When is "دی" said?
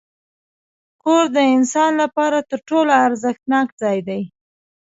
4.07-4.21